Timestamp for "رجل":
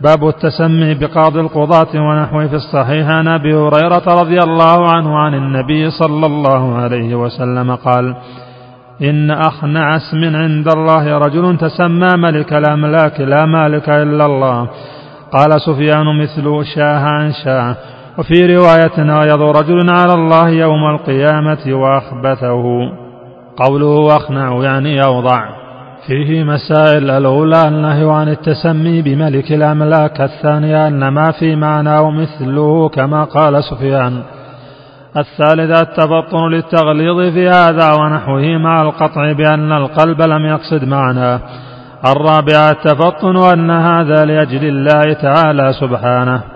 11.18-11.56, 19.42-19.90